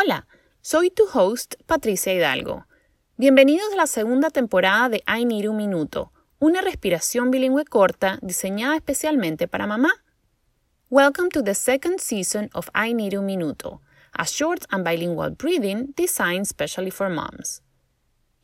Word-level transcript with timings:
Hola, 0.00 0.28
soy 0.60 0.90
tu 0.90 1.08
host 1.12 1.56
Patricia 1.66 2.14
Hidalgo. 2.14 2.68
Bienvenidos 3.16 3.72
a 3.72 3.76
la 3.76 3.88
segunda 3.88 4.30
temporada 4.30 4.88
de 4.88 5.02
I 5.08 5.24
Need 5.24 5.48
un 5.48 5.56
Minuto, 5.56 6.12
una 6.38 6.60
respiración 6.60 7.32
bilingüe 7.32 7.64
corta 7.64 8.20
diseñada 8.22 8.76
especialmente 8.76 9.48
para 9.48 9.66
mamá. 9.66 9.90
Welcome 10.88 11.30
to 11.30 11.42
the 11.42 11.56
second 11.56 11.98
season 11.98 12.48
of 12.54 12.68
I 12.76 12.94
Need 12.94 13.14
un 13.14 13.26
Minuto, 13.26 13.80
a 14.12 14.24
short 14.24 14.66
and 14.70 14.84
bilingual 14.84 15.30
breathing 15.30 15.94
designed 15.96 16.46
specially 16.46 16.92
for 16.92 17.10
moms. 17.10 17.62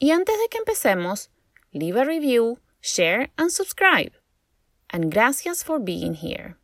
Y 0.00 0.11
antes 0.11 0.36
de 0.36 0.48
que 0.48 0.59
empecemos, 0.59 1.30
leave 1.73 2.00
a 2.00 2.05
review, 2.05 2.59
share 2.80 3.30
and 3.36 3.52
subscribe. 3.52 4.11
And 4.91 5.09
gracias 5.09 5.62
for 5.62 5.79
being 5.79 6.14
here. 6.14 6.57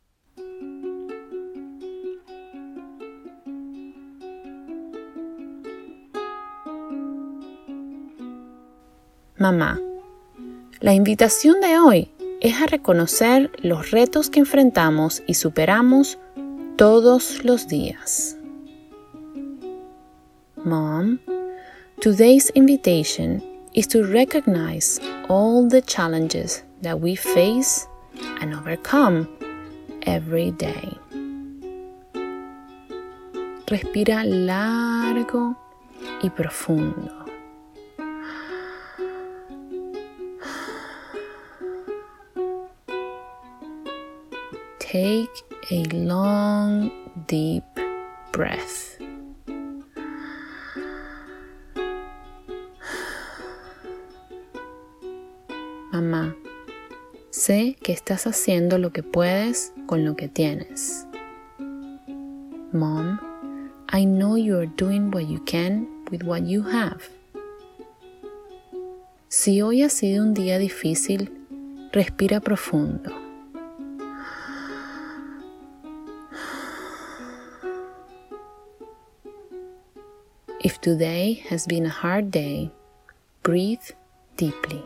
Mamá, 9.41 9.81
la 10.81 10.93
invitación 10.93 11.63
de 11.63 11.79
hoy 11.79 12.11
es 12.43 12.61
a 12.61 12.67
reconocer 12.67 13.51
los 13.63 13.91
retos 13.91 14.29
que 14.29 14.41
enfrentamos 14.41 15.23
y 15.27 15.33
superamos 15.33 16.19
todos 16.77 17.43
los 17.43 17.67
días. 17.67 18.37
Mom, 20.63 21.21
today's 22.03 22.53
invitation 22.55 23.43
is 23.73 23.89
to 23.89 24.03
recognize 24.03 25.01
all 25.31 25.67
the 25.67 25.81
challenges 25.81 26.63
that 26.83 27.01
we 27.01 27.17
face 27.17 27.89
and 28.43 28.53
overcome 28.55 29.27
every 30.03 30.51
day. 30.51 30.99
Respira 33.67 34.23
largo 34.23 35.57
y 36.23 36.29
profundo. 36.29 37.20
Take 44.91 45.45
a 45.71 45.85
long, 45.93 46.91
deep 47.29 47.63
breath. 48.33 48.99
Mamá, 55.93 56.35
sé 57.31 57.77
que 57.81 57.93
estás 57.93 58.27
haciendo 58.27 58.79
lo 58.79 58.91
que 58.91 59.05
puedes 59.05 59.73
con 59.87 60.05
lo 60.05 60.17
que 60.17 60.27
tienes. 60.27 61.07
Mom, 62.73 63.21
I 63.93 64.05
know 64.05 64.37
you 64.37 64.59
are 64.59 64.73
doing 64.77 65.13
what 65.13 65.29
you 65.29 65.39
can 65.45 65.87
with 66.11 66.25
what 66.25 66.47
you 66.47 66.65
have. 66.65 67.01
Si 69.29 69.63
hoy 69.63 69.85
ha 69.85 69.89
sido 69.89 70.25
un 70.25 70.35
día 70.35 70.59
difícil, 70.59 71.31
respira 71.93 72.41
profundo. 72.41 73.30
If 80.63 80.79
today 80.79 81.43
has 81.49 81.67
been 81.67 81.87
a 81.87 81.89
hard 81.89 82.31
day, 82.31 82.71
breathe 83.43 83.81
deeply. 84.37 84.85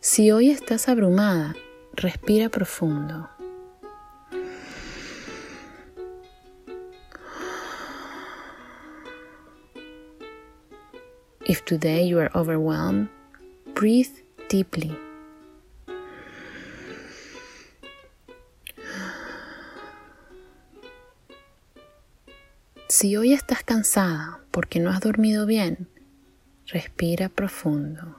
Si 0.00 0.32
hoy 0.32 0.50
estás 0.50 0.88
abrumada, 0.88 1.54
respira 1.94 2.48
profundo. 2.48 3.28
If 11.46 11.64
today 11.64 12.02
you 12.02 12.18
are 12.18 12.32
overwhelmed, 12.34 13.08
breathe 13.74 14.10
deeply. 14.48 14.90
Si 23.00 23.16
hoy 23.16 23.32
estás 23.32 23.62
cansada 23.62 24.40
porque 24.50 24.80
no 24.80 24.90
has 24.90 24.98
dormido 24.98 25.46
bien, 25.46 25.86
respira 26.66 27.28
profundo. 27.28 28.16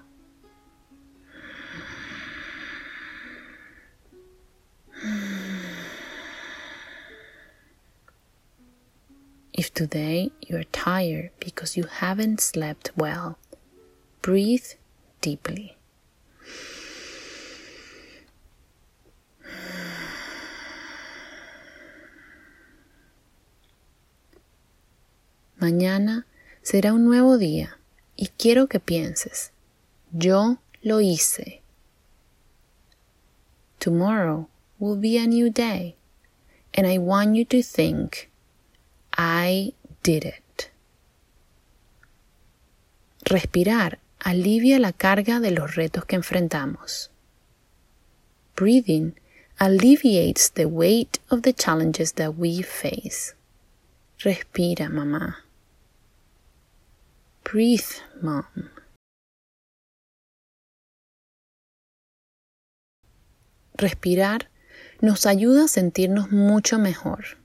If 9.51 9.73
today 9.73 10.31
you 10.40 10.56
are 10.56 10.63
tired 10.72 11.31
because 11.41 11.75
you 11.75 11.85
haven't 12.00 12.40
slept 12.40 12.91
well, 12.96 13.38
breathe 14.22 14.78
deeply. 15.19 15.78
Mañana 25.69 26.25
será 26.63 26.94
un 26.94 27.06
nuevo 27.06 27.38
día 27.38 27.78
y 28.16 28.30
quiero 28.40 28.66
que 28.66 28.80
pienses, 28.80 29.52
yo 30.12 30.57
lo 30.81 31.00
hice. 31.00 31.62
Tomorrow 33.78 34.50
will 34.79 35.00
be 35.00 35.19
a 35.19 35.28
new 35.28 35.52
day 35.52 35.96
and 36.74 36.88
I 36.88 36.97
want 36.97 37.35
you 37.35 37.46
to 37.46 37.62
think, 37.62 38.31
I 39.16 39.75
did 40.02 40.25
it. 40.25 40.72
Respirar 43.25 44.00
alivia 44.19 44.79
la 44.79 44.91
carga 44.91 45.40
de 45.40 45.52
los 45.52 45.75
retos 45.75 46.03
que 46.06 46.16
enfrentamos. 46.16 47.12
Breathing 48.56 49.13
alleviates 49.59 50.50
the 50.50 50.66
weight 50.66 51.19
of 51.29 51.44
the 51.44 51.53
challenges 51.53 52.13
that 52.13 52.35
we 52.40 52.63
face. 52.63 53.35
Respira, 54.24 54.90
mamá. 54.90 55.44
Breathe, 57.52 58.04
mom. 58.22 58.46
Respirar 63.74 64.52
nos 65.02 65.26
ayuda 65.26 65.64
a 65.66 65.68
sentirnos 65.68 66.32
mucho 66.32 66.78
mejor. 66.78 67.40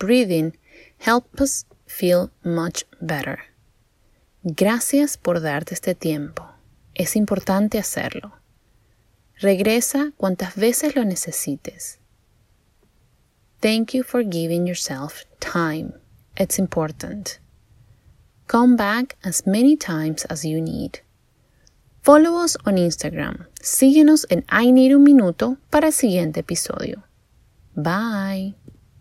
Breathing 0.00 0.58
helps 0.98 1.40
us 1.40 1.66
feel 1.86 2.30
much 2.42 2.84
better. 3.00 3.38
Gracias 4.42 5.16
por 5.16 5.40
darte 5.40 5.74
este 5.74 5.94
tiempo. 5.94 6.48
Es 6.94 7.14
importante 7.14 7.78
hacerlo. 7.78 8.32
Regresa 9.38 10.12
cuantas 10.16 10.56
veces 10.56 10.96
lo 10.96 11.04
necesites. 11.04 12.00
Thank 13.60 13.94
you 13.94 14.02
for 14.02 14.24
giving 14.24 14.66
yourself 14.66 15.24
time. 15.38 15.92
It's 16.36 16.58
important. 16.58 17.38
Come 18.50 18.74
back 18.74 19.14
as 19.22 19.46
many 19.46 19.76
times 19.76 20.24
as 20.24 20.44
you 20.44 20.60
need. 20.60 21.02
Follow 22.02 22.42
us 22.42 22.56
on 22.66 22.78
Instagram. 22.78 23.46
Síguenos 23.62 24.26
en 24.28 24.44
I 24.50 24.72
Need 24.72 24.92
Un 24.96 25.04
Minuto 25.04 25.58
para 25.70 25.86
el 25.86 25.92
siguiente 25.92 26.40
episodio. 26.40 27.04
Bye. 27.76 28.56